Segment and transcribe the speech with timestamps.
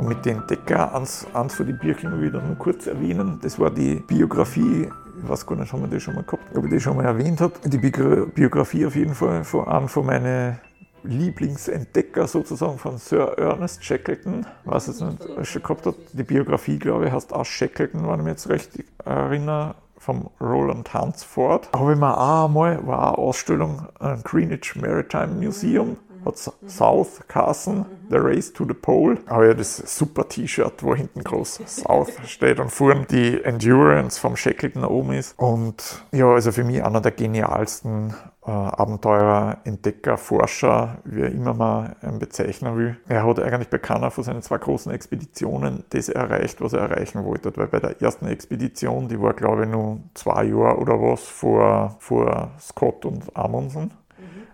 [0.00, 3.70] Und mit den Entdecker, eins, eins von den Büchern dann nur kurz erwähnen, das war
[3.70, 4.88] die Biografie
[5.22, 7.04] ich weiß gar nicht, haben wir das schon mal gehabt, ob ich das schon mal
[7.04, 7.52] erwähnt habe.
[7.66, 10.58] Die Biografie auf jeden Fall von einem von meinen
[11.02, 14.46] Lieblingsentdecker sozusagen von Sir Ernest Shackleton.
[14.64, 15.96] Was es nicht schon gehabt hat.
[16.14, 20.94] Die Biografie, glaube ich, heißt auch Shackleton, wenn ich mich jetzt recht erinnere vom Roland
[20.94, 21.68] Hansford.
[21.74, 26.38] Habe ich mir auch einmal, war eine Ausstellung am Greenwich Maritime Museum hat
[26.68, 29.18] South Carson, The Race to the Pole.
[29.26, 34.36] Aber ja, das super T-Shirt, wo hinten groß South steht und vorn die Endurance vom
[34.36, 35.38] Shackleton oben ist.
[35.38, 41.54] Und ja, also für mich einer der genialsten äh, Abenteurer, Entdecker, Forscher, wie er immer
[41.54, 42.96] mal einen bezeichnen will.
[43.08, 47.24] Er hat eigentlich bei keiner von seinen zwei großen Expeditionen das erreicht, was er erreichen
[47.24, 47.52] wollte.
[47.56, 51.96] Weil bei der ersten Expedition, die war glaube ich nur zwei Jahre oder was vor,
[51.98, 53.92] vor Scott und Amundsen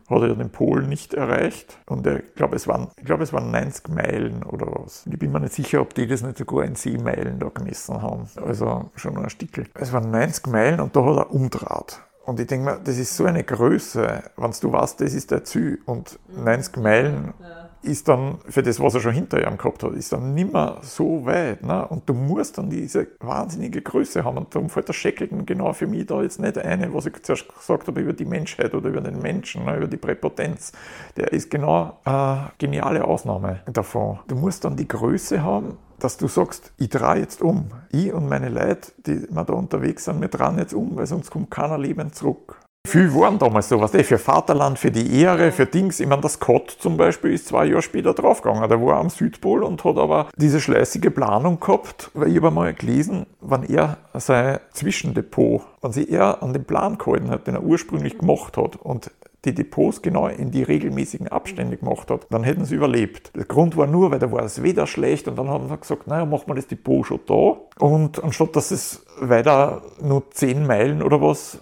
[0.08, 1.78] hat er den Pol nicht erreicht.
[1.86, 5.06] Und ich glaube, es, waren, ich es waren 90 Meilen oder was.
[5.10, 8.28] Ich bin mir nicht sicher, ob die das nicht sogar in Seemeilen da gemessen haben.
[8.44, 9.66] Also schon ein Stickel.
[9.74, 12.02] Es waren 90 Meilen und da hat er umdraht.
[12.24, 15.44] Und ich denke mir, das ist so eine Größe, wenn du weißt, das ist der
[15.44, 17.34] Ziel und 90 Meilen.
[17.40, 20.78] Ja ist dann für das, was er schon hinter ihm gehabt hat, ist dann nimmer
[20.82, 21.62] so weit.
[21.62, 21.86] Ne?
[21.86, 24.38] Und du musst dann diese wahnsinnige Größe haben.
[24.38, 27.46] Und darum fällt der Shackleton genau für mich da jetzt nicht eine, was ich zuerst
[27.48, 29.76] gesagt habe über die Menschheit oder über den Menschen, ne?
[29.76, 30.72] über die Präpotenz.
[31.16, 34.18] Der ist genau eine geniale Ausnahme davon.
[34.26, 37.70] Du musst dann die Größe haben, dass du sagst, ich drehe jetzt um.
[37.90, 41.30] Ich und meine Leute, die wir da unterwegs sind, wir drehen jetzt um, weil sonst
[41.30, 42.58] kommt keiner lebend zurück.
[42.86, 45.98] Viele waren damals so, was eh, für Vaterland, für die Ehre, für Dings.
[45.98, 48.68] Ich meine, das Scott zum Beispiel ist zwei Jahre später draufgegangen.
[48.68, 52.72] Der war am Südpol und hat aber diese schleißige Planung gehabt, weil ich habe mal
[52.74, 57.62] gelesen, wenn er sein Zwischendepot, wenn sich er an den Plan gehalten hat, den er
[57.62, 59.10] ursprünglich gemacht hat und
[59.46, 63.34] die Depots genau in die regelmäßigen Abstände gemacht hat, dann hätten sie überlebt.
[63.36, 66.06] Der Grund war nur, weil da war das Wetter schlecht und dann haben sie gesagt,
[66.06, 67.56] naja, machen wir das Depot schon da.
[67.78, 71.60] Und anstatt dass es weiter nur 10 Meilen oder was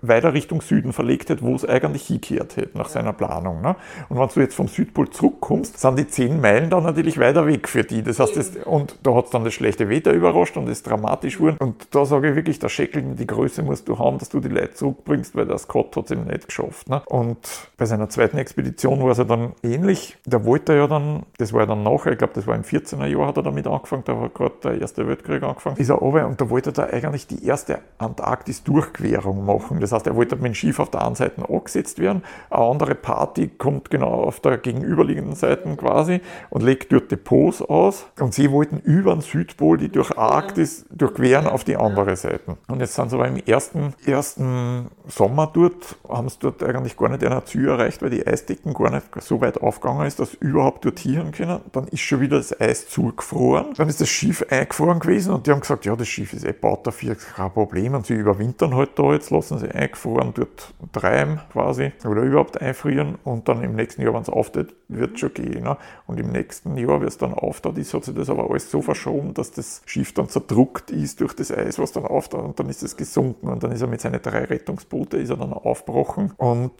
[0.00, 3.60] weiter Richtung Süden verlegt hätte, wo es eigentlich hingekehrt hätte nach seiner Planung.
[3.60, 3.76] Ne?
[4.08, 7.68] Und wenn du jetzt vom Südpol zurückkommst, sind die zehn Meilen dann natürlich weiter weg
[7.68, 8.02] für die.
[8.02, 11.40] Das heißt, das, und da hat es dann das schlechte Wetter überrascht und es dramatisch
[11.40, 11.56] wurde.
[11.58, 14.48] Und da sage ich wirklich, der Schäckeln, die Größe musst du haben, dass du die
[14.48, 16.88] Leute zurückbringst, weil der Scott hat es eben nicht geschafft.
[16.88, 17.02] Ne?
[17.06, 17.38] Und
[17.76, 20.16] bei seiner zweiten Expedition war es ja dann ähnlich.
[20.26, 22.62] Da wollte er ja dann, das war ja dann nachher, ich glaube, das war im
[22.62, 25.96] 14er Jahr hat er damit angefangen, da hat gerade der Erste Weltkrieg angefangen, ist er
[25.96, 29.80] runter und da wollte er da eigentlich die erste Antarktis-Durchquerung machen machen.
[29.80, 32.94] Das heißt, er wollte mit dem Schiff auf der einen Seite angesetzt werden, eine andere
[32.94, 38.50] Party kommt genau auf der gegenüberliegenden Seite quasi und legt dort Depots aus und sie
[38.50, 42.56] wollten über den Südpol die durch Arktis durchqueren auf die andere Seite.
[42.68, 47.08] Und jetzt sind sie aber im ersten, ersten Sommer dort, haben sie dort eigentlich gar
[47.08, 50.38] nicht einer Ziel erreicht, weil die Eisdecken gar nicht so weit aufgegangen ist, dass sie
[50.40, 51.60] überhaupt dort hin können.
[51.72, 53.74] Dann ist schon wieder das Eis zugefroren.
[53.76, 56.52] Dann ist das Schiff eingefroren gewesen und die haben gesagt, ja, das Schiff ist eh
[56.52, 57.94] baut dafür, kein Problem.
[57.94, 63.16] Und sie überwintern halt da, jetzt lassen sie eingefroren, dort treiben quasi oder überhaupt einfrieren
[63.24, 65.64] und dann im nächsten Jahr, wenn es auftritt, wird es schon gehen.
[65.64, 65.76] Ne?
[66.06, 68.82] Und im nächsten Jahr, wie es dann auftritt ist, hat sich das aber alles so
[68.82, 72.68] verschoben, dass das Schiff dann zerdruckt ist durch das Eis, was dann auftritt und dann
[72.68, 76.32] ist es gesunken und dann ist er mit seinen drei Rettungsboote ist er dann aufgebrochen
[76.36, 76.72] und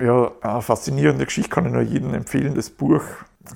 [0.00, 3.02] ja, eine faszinierende Geschichte kann ich nur jedem empfehlen, das Buch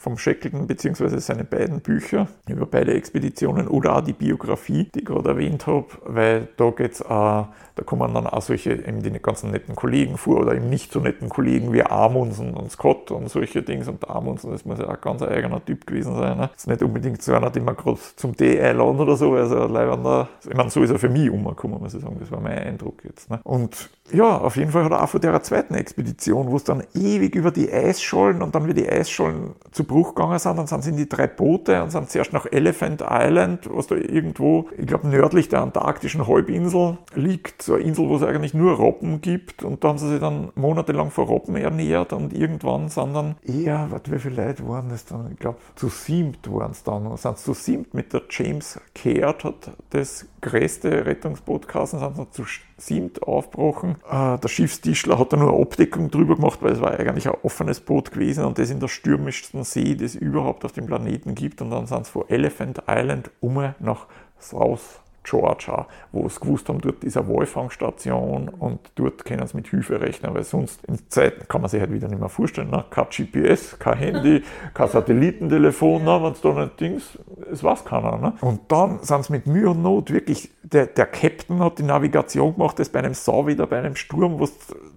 [0.00, 5.04] vom Shackleton beziehungsweise seine beiden Bücher über beide Expeditionen oder auch die Biografie, die ich
[5.04, 9.50] gerade erwähnt habe, weil da geht's auch, da kommen dann auch solche eben die ganzen
[9.50, 13.62] netten Kollegen vor oder eben nicht so netten Kollegen wie Amundsen und Scott und solche
[13.62, 13.84] Dinge.
[13.86, 16.38] Und Amundsen, das muss ja auch ein ganz eigener Typ gewesen sein.
[16.38, 16.50] Ne?
[16.56, 20.28] Ist nicht unbedingt so einer, den man gerade zum Tee einladen oder so, also leibender,
[20.48, 23.04] ich meine, so ist er für mich umgekommen, muss ich sagen, das war mein Eindruck
[23.04, 23.30] jetzt.
[23.30, 23.40] Ne?
[23.42, 26.84] Und ja, auf jeden Fall hat er auch von der zweiten Expedition, wo es dann
[26.94, 30.84] ewig über die Eisschollen und dann wie die Eisschollen zu Bruch gegangen sind, dann sind
[30.84, 34.86] sie in die drei Boote und sind zuerst nach Elephant Island, was da irgendwo, ich
[34.86, 39.64] glaube, nördlich der antarktischen Halbinsel liegt, so eine Insel, wo es eigentlich nur Robben gibt.
[39.64, 43.88] Und da haben sie sich dann monatelang vor Robben ernährt und irgendwann sind dann eher,
[43.90, 45.32] warte, wie viele Leute waren das dann?
[45.32, 49.72] Ich glaube, zu siebt waren es dann, sind zu siebt mit der James Caird hat
[49.90, 52.44] das größte Rettungsboot geheißen, sind sie zu
[52.76, 53.96] siebt aufgebrochen.
[54.10, 57.36] Äh, der Schiffstischler hat da nur eine Abdeckung drüber gemacht, weil es war eigentlich ein
[57.42, 61.34] offenes Boot gewesen und das in der stürmischsten See, das es überhaupt auf dem Planeten
[61.34, 61.62] gibt.
[61.62, 64.06] Und dann sind sie von Elephant Island um nach
[64.38, 69.68] South Georgia, wo sie gewusst haben, dort ist eine Walfangstation und dort können sie mit
[69.68, 72.84] Hilfe rechnen, weil sonst in Zeiten kann man sich halt wieder nicht mehr vorstellen, ne?
[72.90, 74.42] kein GPS, kein Handy,
[74.74, 76.22] kein Satellitentelefon, ne?
[76.22, 77.18] wenn es da nicht Dings,
[77.50, 78.18] es weiß keiner.
[78.18, 78.34] Ne?
[78.42, 82.54] Und dann sind sie mit Mühe und Not wirklich, der, der Captain hat die Navigation
[82.54, 84.48] gemacht, das bei einem Sau wieder, bei einem Sturm, wo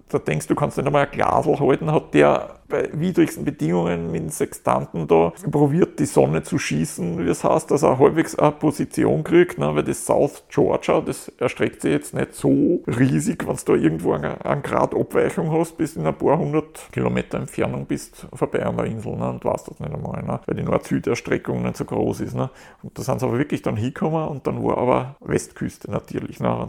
[0.08, 4.22] da denkst du, kannst nicht einmal ein Glasl halten, hat der bei widrigsten Bedingungen mit
[4.22, 8.52] den Sextanten da probiert, die Sonne zu schießen, wie es heißt, dass er halbwegs eine
[8.52, 9.74] Position kriegt, ne?
[9.74, 14.12] weil das South Georgia, das erstreckt sich jetzt nicht so riesig, wenn du da irgendwo
[14.12, 18.76] eine, eine Grad Abweichung hast, bis in ein paar hundert Kilometer Entfernung bist vorbei an
[18.76, 19.30] der Insel ne?
[19.30, 20.40] und weißt das nicht einmal, ne?
[20.44, 22.34] weil die Nord-Süd-Erstreckung nicht so groß ist.
[22.34, 22.50] Ne?
[22.82, 26.68] Und da sind sie aber wirklich dann hingekommen und dann war aber Westküste natürlich, ne?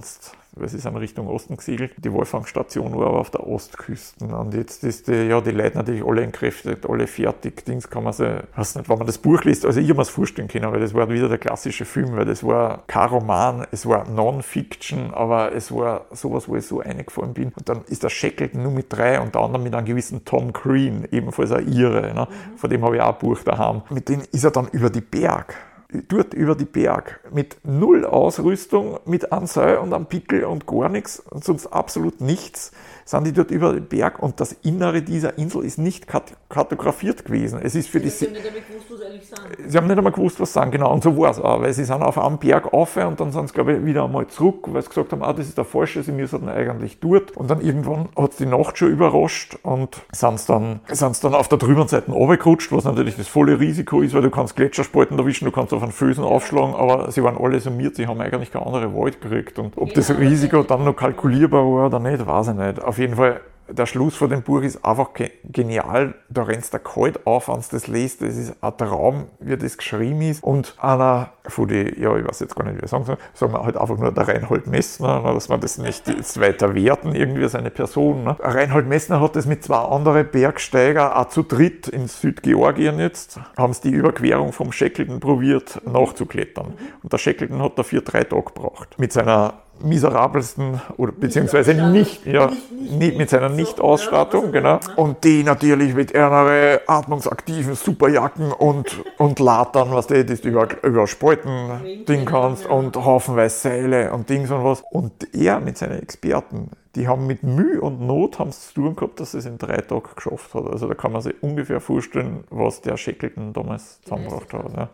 [0.60, 1.94] Weil sie sind Richtung Osten gesegelt.
[1.98, 4.26] Die Wolfgangstation war aber auf der Ostküste.
[4.26, 7.66] Und jetzt ist die, ja, die Leute natürlich alle entkräftigt, alle fertig.
[7.66, 10.02] Dings kann man sich, weiß nicht, wenn man das Buch liest, also ich habe mir
[10.02, 13.68] das vorstellen können, weil das war wieder der klassische Film, weil das war kein Roman,
[13.72, 17.52] es war Non-Fiction, aber es war sowas, wo ich so eingefallen bin.
[17.56, 21.08] Und dann ist der Shackleton nur mit drei, unter anderem mit einem gewissen Tom Green,
[21.12, 22.28] ebenfalls ein Ire, ne?
[22.30, 22.58] Mhm.
[22.58, 23.82] von dem habe ich auch ein Buch daheim.
[23.90, 25.56] Mit dem ist er dann über die Berg
[25.92, 30.90] dort über die Berg mit null Ausrüstung, mit einem Seil und einem Pickel und gar
[30.90, 32.72] nichts, sonst absolut nichts
[33.10, 37.60] sind die dort über den Berg und das Innere dieser Insel ist nicht kartografiert gewesen.
[37.62, 39.72] Es ist für sie die haben nicht einmal gewusst, was eigentlich sind.
[39.72, 40.94] Sie haben nicht einmal gewusst, was sagen, genau.
[40.94, 43.48] Und so war es auch, weil sie sind auf einem Berg auf und dann sind
[43.50, 46.04] sie, glaube ich, wieder einmal zurück, weil sie gesagt haben, ah, das ist der falsche,
[46.04, 47.32] sie müssen eigentlich dort.
[47.36, 51.48] Und dann irgendwann hat es die Nacht schon überrascht und sind dann, sind's dann auf
[51.48, 55.46] der drüben Seite runtergerutscht, was natürlich das volle Risiko ist, weil du kannst Gletscherspalten erwischen,
[55.46, 58.68] du kannst auf einen Fösen aufschlagen, aber sie waren alle summiert, sie haben eigentlich keine
[58.68, 59.58] andere Wald gekriegt.
[59.58, 62.84] Und ob das Risiko dann noch kalkulierbar war oder nicht, weiß ich nicht.
[62.84, 63.42] Auf jeden Fall
[63.72, 65.10] der Schluss von dem Buch ist einfach
[65.44, 66.16] genial.
[66.30, 68.22] Da rennst du kalt auf, wenn du das liest.
[68.22, 70.44] Das ist ein Traum, wie das geschrieben ist.
[70.44, 73.54] Und einer von den, ja, ich weiß jetzt gar nicht, wie ich sagen soll, sagen
[73.54, 77.16] wir halt einfach nur der Reinhold Messner, ne, dass wir das nicht jetzt weiter werten,
[77.16, 78.24] irgendwie seine Person.
[78.24, 78.36] Ne.
[78.40, 83.74] Reinhold Messner hat das mit zwei anderen Bergsteiger, auch zu dritt in Südgeorgien jetzt, haben
[83.74, 86.74] sie die Überquerung vom Shackleton probiert nachzuklettern.
[87.02, 88.96] Und der Shackleton hat dafür drei Tage gebraucht.
[88.98, 89.54] Mit seiner
[89.84, 94.80] miserabelsten oder beziehungsweise nicht, ja, nicht mit seiner Nicht-Ausstattung, genau.
[94.96, 101.08] Und die natürlich mit einer atmungsaktiven Superjacken und, und Latern, was du das über, über
[101.08, 104.84] Spalten Ding kannst und haufenweise Seile und Dings und was.
[104.92, 108.96] Und er mit seinen Experten, die haben mit Mühe und Not haben es zu tun
[108.96, 110.68] gehabt, dass es in drei Tagen geschafft hat.
[110.68, 114.74] Also da kann man sich ungefähr vorstellen, was der Shackleton damals zusammengebracht hat.
[114.76, 114.90] Ja.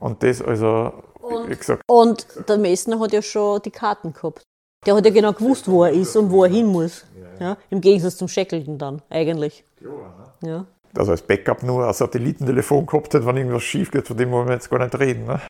[0.00, 0.92] Und das also
[1.26, 1.82] und, gesagt.
[1.86, 4.42] und der Messner hat ja schon die Karten gehabt.
[4.84, 7.04] Der hat ja genau gewusst, wo er ist und wo er hin muss.
[7.40, 9.64] Ja, Im Gegensatz zum Shackleton dann, eigentlich.
[9.80, 10.48] Ne?
[10.48, 10.66] Ja.
[10.96, 14.46] Also als Backup nur ein Satellitentelefon gehabt hat, wenn irgendwas schief geht, von dem wollen
[14.46, 15.26] wir jetzt gar nicht reden.
[15.26, 15.40] Ne?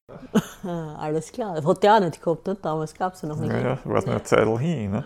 [0.98, 2.56] Alles klar, das hat der auch nicht gehabt, ne?
[2.60, 3.52] damals gab es ja noch nicht.
[3.52, 4.90] Ja, ja war es noch eine Zeit hin.
[4.90, 5.04] Ne?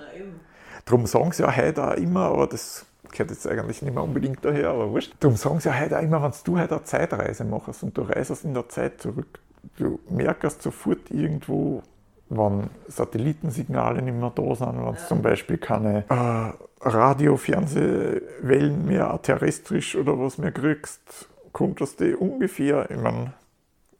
[0.87, 4.43] Darum sagen sie ja heute auch immer, aber das gehört jetzt eigentlich nicht mehr unbedingt
[4.44, 5.12] daher, aber wurscht.
[5.20, 8.02] Darum sagen sie ja heute auch immer, wenn du heute eine Zeitreise machst und du
[8.02, 9.40] reist in der Zeit zurück,
[9.76, 11.82] du merkst sofort irgendwo,
[12.28, 19.18] wenn Satellitensignale nicht mehr da sind, wenn es zum Beispiel keine äh, Radio-, Fernsehwellen mehr
[19.22, 23.32] terrestrisch oder was mehr kriegst, kommt das dir ungefähr, ich meine,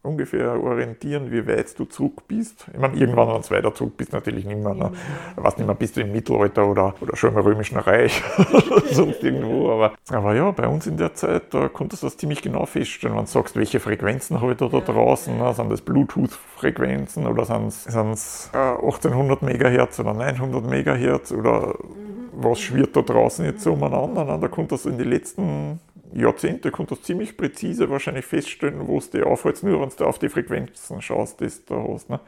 [0.03, 2.65] ungefähr orientieren, wie weit du zurück bist.
[2.73, 4.73] Ich meine, irgendwann, wenn du weiter zurück bist, natürlich nicht mehr.
[4.73, 4.91] Ne?
[5.37, 8.81] Ich weiß nicht mehr, bist du im Mittelalter oder, oder schon im Römischen Reich oder
[8.91, 9.71] sonst irgendwo.
[9.71, 13.15] Aber, aber ja, bei uns in der Zeit, da konntest du das ziemlich genau feststellen,
[13.15, 15.37] wenn du sagst, welche Frequenzen habe ich da, da draußen.
[15.37, 15.53] Ne?
[15.53, 21.75] Sind das Bluetooth-Frequenzen oder sind es äh, 1800 Megahertz oder 900 Megahertz oder
[22.33, 24.25] was schwirrt da draußen jetzt so umeinander?
[24.25, 24.39] Ne?
[24.39, 25.79] Da konntest du in die letzten
[26.13, 30.19] Jahrzehnte konntest du ziemlich präzise wahrscheinlich feststellen, wo es dir aufhältst, nur wenn du auf
[30.19, 32.09] die Frequenzen schaust, die du da hast.
[32.09, 32.19] Ne?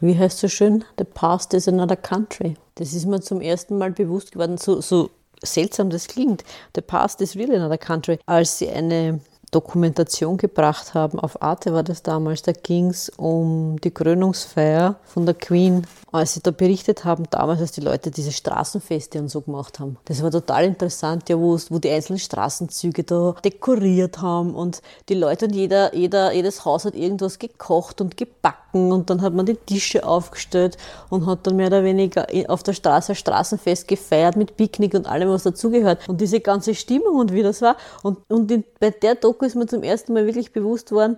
[0.00, 0.84] Wie heißt so schön?
[0.98, 2.54] The past is another country.
[2.74, 5.10] Das ist mir zum ersten Mal bewusst geworden, so, so
[5.42, 6.44] seltsam das klingt.
[6.74, 8.18] The past is really another country.
[8.26, 9.20] Als sie eine
[9.52, 11.20] Dokumentation gebracht haben.
[11.20, 12.42] Auf Arte war das damals.
[12.42, 15.86] Da ging es um die Krönungsfeier von der Queen.
[16.10, 19.96] Als sie da berichtet haben, damals, als die Leute diese Straßenfeste und so gemacht haben.
[20.06, 25.14] Das war total interessant, ja, wo, wo die einzelnen Straßenzüge da dekoriert haben und die
[25.14, 29.44] Leute und jeder, jeder, jedes Haus hat irgendwas gekocht und gebacken und dann hat man
[29.44, 30.78] die Tische aufgestellt
[31.10, 35.28] und hat dann mehr oder weniger auf der Straße Straßenfest gefeiert mit Picknick und allem,
[35.28, 36.08] was dazugehört.
[36.08, 37.76] Und diese ganze Stimmung und wie das war.
[38.02, 41.16] Und, und in, bei der Doku Doku ist mir zum ersten Mal wirklich bewusst worden,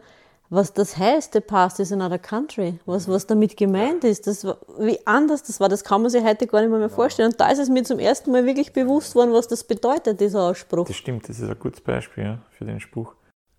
[0.48, 4.46] was das heißt, the past is another country, was, was damit gemeint ist, das,
[4.78, 7.32] wie anders das war, das kann man sich heute gar nicht mehr, mehr vorstellen.
[7.32, 10.42] Und da ist es mir zum ersten Mal wirklich bewusst worden, was das bedeutet, dieser
[10.42, 10.86] Ausspruch.
[10.86, 13.14] Das stimmt, das ist ein gutes Beispiel ja, für den Spruch.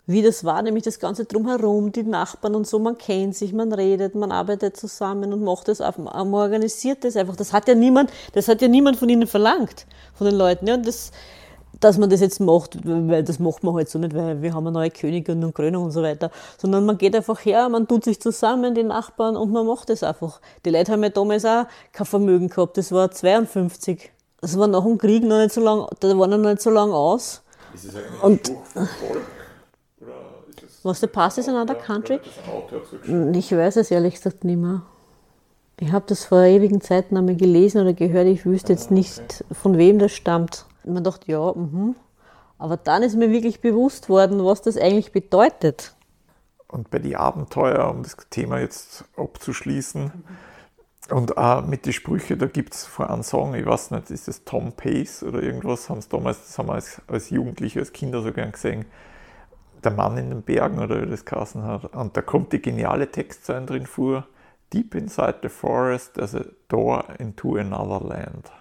[0.07, 3.73] Wie das war, nämlich das Ganze drumherum, die Nachbarn und so, man kennt sich, man
[3.73, 7.35] redet, man arbeitet zusammen und macht das man organisiert das einfach.
[7.35, 10.67] Das hat ja niemand, das hat ja niemand von ihnen verlangt, von den Leuten.
[10.67, 11.11] Ja, und das,
[11.79, 14.67] dass man das jetzt macht, weil das macht man halt so nicht, weil wir haben
[14.67, 18.03] eine neue Königin und Krönung und so weiter, sondern man geht einfach her, man tut
[18.05, 20.39] sich zusammen, die Nachbarn, und man macht das einfach.
[20.65, 24.11] Die Leute haben ja damals auch kein Vermögen gehabt, das war 52.
[24.39, 26.91] das war nach dem Krieg noch nicht so lang, da war noch nicht so lang
[26.91, 27.41] aus.
[27.73, 29.21] Ist es eigentlich Und- Spruch Volk?
[30.85, 32.19] Ist es Was the past is another country?
[33.33, 34.83] Ich weiß es ehrlich gesagt nicht mehr.
[35.79, 39.77] Ich habe das vor ewigen Zeiten einmal gelesen oder gehört, ich wüsste jetzt nicht, von
[39.77, 40.65] wem das stammt.
[40.83, 41.95] Und man dachte, ja, mhm.
[42.57, 45.93] Aber dann ist mir wirklich bewusst worden, was das eigentlich bedeutet.
[46.67, 50.11] Und bei die Abenteuer, um das Thema jetzt abzuschließen,
[51.11, 54.27] und auch mit den Sprüchen, da gibt es vor einem Song, ich weiß nicht, ist
[54.27, 57.91] das Tom Pace oder irgendwas, haben sie damals, das haben wir als, als Jugendliche, als
[57.93, 58.85] Kinder so gern gesehen,
[59.85, 61.95] der Mann in den Bergen oder wie das geheißen hat.
[61.95, 64.27] Und da kommt die geniale Textzeile drin vor,
[64.73, 68.51] Deep inside the forest, there's a door into another land.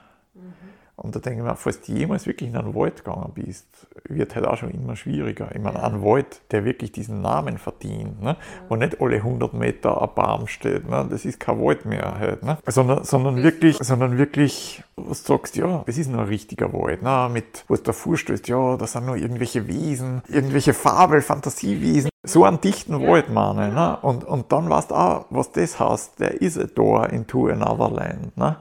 [0.96, 3.66] Und da denke ich mir, falls du jemals wirklich in einen Wald gegangen bist,
[4.08, 5.50] wird halt auch schon immer schwieriger.
[5.52, 8.36] Ich meine, ein Wald, der wirklich diesen Namen verdient, ne?
[8.68, 11.06] wo nicht alle 100 Meter ein Baum steht, ne?
[11.10, 12.58] das ist kein Wald mehr halt, ne?
[12.66, 17.02] sondern, sondern, wirklich, sondern wirklich, was du sagst, ja, das ist nur ein richtiger Wald,
[17.02, 17.28] ne?
[17.32, 22.44] mit, wo du davor stößt, ja, da sind nur irgendwelche Wesen, irgendwelche Fabel, Fantasiewesen, so
[22.44, 23.98] einen dichten Wald meine ne?
[24.00, 27.90] und, und dann weißt du auch, was das heißt, there is a door into another
[27.90, 28.36] land.
[28.36, 28.56] Ne?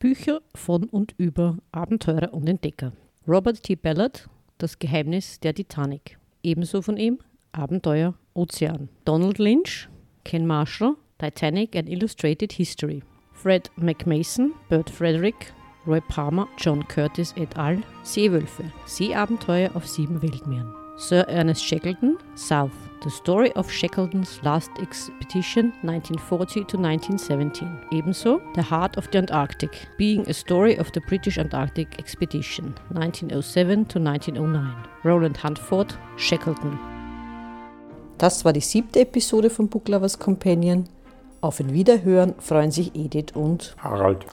[0.00, 2.92] Bücher von und über Abenteurer und Entdecker.
[3.28, 3.76] Robert T.
[3.76, 6.18] Ballard, Das Geheimnis der Titanic.
[6.42, 7.18] Ebenso von ihm
[7.52, 8.88] Abenteuer Ozean.
[9.04, 9.90] Donald Lynch,
[10.24, 13.02] Ken Marshall, Titanic and Illustrated History.
[13.34, 15.52] Fred McMason, Bert Frederick,
[15.86, 17.82] Roy Palmer, John Curtis et al.
[18.02, 18.64] Seewölfe.
[18.86, 20.72] Seeabenteuer auf sieben Weltmeeren.
[20.96, 22.89] Sir Ernest Shackleton, South.
[23.02, 27.66] The Story of Shackleton's Last Expedition 1940 to 1917.
[27.92, 33.86] Ebenso The Heart of the Antarctic, being a story of the British Antarctic Expedition 1907
[33.86, 34.74] to 1909.
[35.02, 36.78] Roland Huntford, Shackleton.
[38.18, 40.84] Das war die siebte Episode von Book Lovers Companion.
[41.40, 44.26] Auf ein Wiederhören freuen sich Edith und Harald.